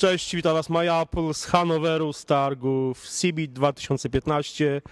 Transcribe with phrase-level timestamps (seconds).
[0.00, 4.82] Cześć, witam Was MyApple z Hanoweru, z targów CBIT 2015.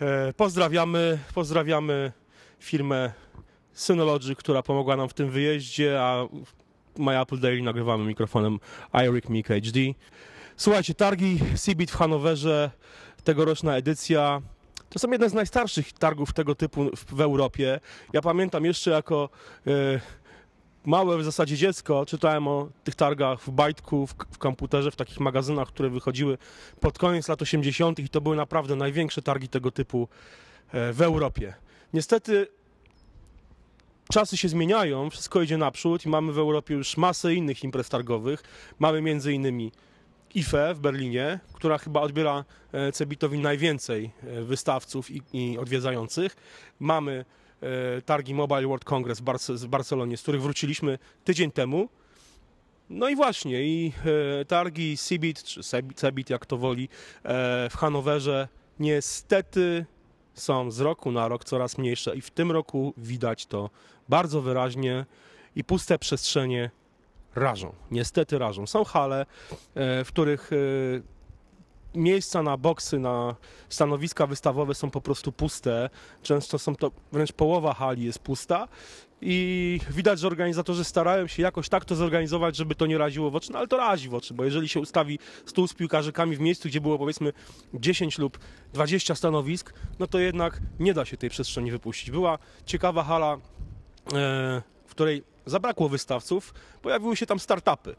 [0.00, 2.12] E, Pozdrawiamy, pozdrawiamy
[2.60, 3.12] firmę
[3.72, 6.28] Synology, która pomogła nam w tym wyjeździe, a
[6.98, 8.58] MyApple Daily nagrywamy mikrofonem
[8.92, 9.80] iRig Mic HD.
[10.56, 12.70] Słuchajcie, targi CBIT w Hanowerze,
[13.24, 14.42] tegoroczna edycja.
[14.88, 17.80] To są jedne z najstarszych targów tego typu w, w Europie.
[18.12, 19.28] Ja pamiętam jeszcze jako
[19.66, 20.00] e,
[20.84, 25.20] małe w zasadzie dziecko czytałem o tych targach w bajtku, w, w komputerze, w takich
[25.20, 26.38] magazynach, które wychodziły
[26.80, 27.98] pod koniec lat 80.
[27.98, 30.08] i to były naprawdę największe targi tego typu
[30.72, 31.54] e, w Europie.
[31.92, 32.46] Niestety
[34.10, 38.42] czasy się zmieniają, wszystko idzie naprzód i mamy w Europie już masę innych imprez targowych.
[38.78, 39.72] Mamy między innymi
[40.34, 46.36] IFE w Berlinie, która chyba odbiera e, Cebitowi najwięcej e, wystawców i, i odwiedzających.
[46.80, 47.24] Mamy
[48.06, 51.88] targi Mobile World Congress w, Barce- w Barcelonie, z których wróciliśmy tydzień temu.
[52.90, 53.92] No i właśnie, i
[54.40, 55.60] e, targi CeBIT, czy
[55.94, 56.88] Cebit, jak to woli,
[57.24, 58.48] e, w Hanowerze
[58.80, 59.86] niestety
[60.34, 63.70] są z roku na rok coraz mniejsze i w tym roku widać to
[64.08, 65.06] bardzo wyraźnie
[65.56, 66.70] i puste przestrzenie
[67.34, 67.72] rażą.
[67.90, 68.66] Niestety rażą.
[68.66, 69.20] Są hale,
[69.74, 70.56] e, w których e,
[71.94, 73.34] miejsca na boksy, na
[73.68, 75.90] stanowiska wystawowe są po prostu puste.
[76.22, 78.68] Często są to wręcz połowa hali jest pusta.
[79.24, 83.36] I widać, że organizatorzy starają się jakoś tak to zorganizować, żeby to nie raziło w
[83.36, 86.40] oczy, no ale to razi w oczy, bo jeżeli się ustawi stół z piłkarzykami w
[86.40, 87.32] miejscu, gdzie było powiedzmy
[87.74, 88.38] 10 lub
[88.72, 92.10] 20 stanowisk, no to jednak nie da się tej przestrzeni wypuścić.
[92.10, 93.38] Była ciekawa hala, e,
[94.86, 97.96] w której zabrakło wystawców, pojawiły się tam startupy.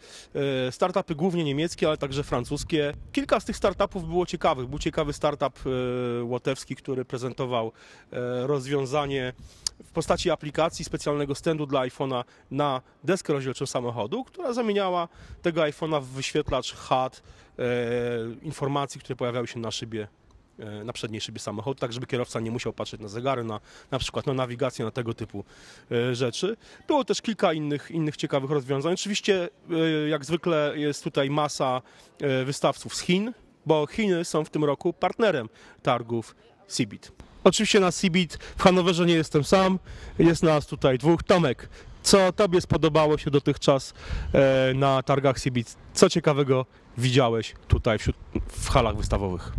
[0.68, 2.94] E, Startupy głównie niemieckie, ale także francuskie.
[3.12, 4.68] Kilka z tych startupów było ciekawych.
[4.68, 7.72] Był ciekawy startup e, łotewski, który prezentował
[8.12, 9.34] e, rozwiązanie
[9.84, 15.08] w postaci aplikacji specjalnego standu dla iPhone'a na deskę rozdzielczą samochodu, która zamieniała
[15.42, 17.24] tego iPhone'a w wyświetlacz HUD
[18.42, 20.08] informacji, które pojawiały się na szybie
[20.86, 23.60] na przedniej szybie samochodu, tak żeby kierowca nie musiał patrzeć na zegary, na,
[23.92, 25.44] na przykład na nawigację, na tego typu
[25.92, 26.58] e, rzeczy.
[26.88, 28.94] Było też kilka innych, innych ciekawych rozwiązań.
[28.94, 31.82] Oczywiście, e, jak zwykle, jest tutaj masa
[32.22, 33.34] e, wystawców z Chin,
[33.66, 35.50] bo Chiny są w tym roku partnerem
[35.82, 36.36] targów
[36.68, 37.12] CeBIT.
[37.44, 39.80] Oczywiście na CeBIT w Hanowerze nie jestem sam,
[40.20, 41.24] jest nas tutaj dwóch.
[41.24, 41.70] Tomek,
[42.04, 43.94] co Tobie spodobało się dotychczas
[44.34, 45.76] e, na targach CeBIT?
[45.94, 46.66] Co ciekawego
[46.98, 48.16] widziałeś tutaj wśród,
[48.48, 49.52] w halach wystawowych?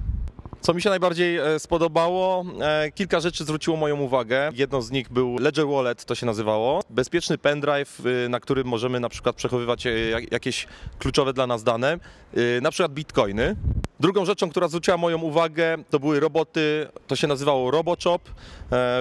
[0.65, 4.51] Co mi się najbardziej e, spodobało, e, kilka rzeczy zwróciło moją uwagę.
[4.55, 6.83] Jedną z nich był Ledger Wallet, to się nazywało.
[6.91, 10.67] Bezpieczny pendrive, e, na którym możemy na przykład przechowywać e, jak- jakieś
[10.99, 11.99] kluczowe dla nas dane, e,
[12.61, 13.57] na przykład bitcoiny.
[14.01, 18.23] Drugą rzeczą, która zwróciła moją uwagę, to były roboty, to się nazywało RoboChop.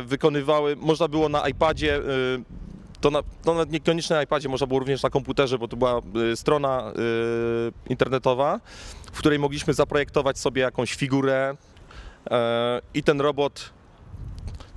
[0.05, 2.01] Wykonywały, można było na iPadzie e,
[3.03, 3.65] to, na, to
[4.09, 8.59] na iPadzie, można było również na komputerze, bo to była y, strona y, internetowa,
[9.13, 11.55] w której mogliśmy zaprojektować sobie jakąś figurę
[12.31, 13.69] e, i ten robot,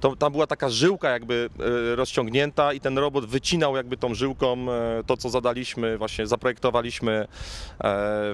[0.00, 1.50] to, tam była taka żyłka jakby
[1.92, 7.12] y, rozciągnięta i ten robot wycinał jakby tą żyłką e, to, co zadaliśmy, właśnie zaprojektowaliśmy
[7.12, 7.26] e,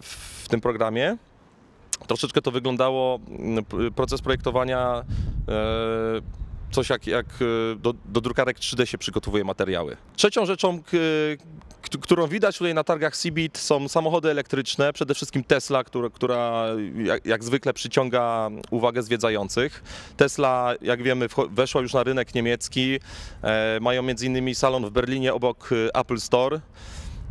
[0.03, 1.17] w, tym programie.
[2.07, 3.19] Troszeczkę to wyglądało,
[3.97, 5.05] proces projektowania
[6.73, 9.97] coś jak, jak e, do, do drukarek 3D się przygotowuje materiały.
[10.17, 10.83] Trzecią rzeczą,
[12.01, 16.67] którą widać tutaj na targach CeBIT są samochody elektryczne, przede wszystkim Tesla, która, która
[17.05, 19.83] jak, jak zwykle przyciąga uwagę zwiedzających.
[20.17, 22.99] Tesla, jak wiemy, weszła już na rynek niemiecki,
[23.43, 26.61] e, mają między innymi salon w Berlinie obok e, Apple Store.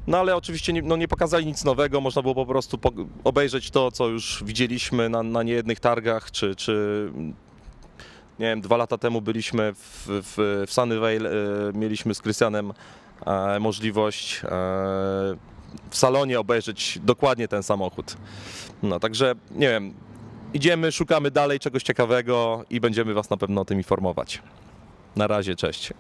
[0.08, 2.80] No ale oczywiście nie, no nie pokazali nic nowego, można było po prostu
[3.24, 7.08] obejrzeć to, co już widzieliśmy na, na niejednych targach, czy, czy
[8.42, 11.34] nie wiem, dwa lata temu byliśmy w, w, w Sunnyvale, e,
[11.74, 12.74] mieliśmy z Krystianem
[13.26, 14.48] e, możliwość e,
[15.90, 18.18] w salonie obejrzeć dokładnie ten samochód.
[18.84, 19.94] No także nie wiem,
[20.54, 24.42] idziemy, szukamy dalej czegoś ciekawego i będziemy Was na pewno o tym informować.
[25.16, 25.94] Na razie, cześć.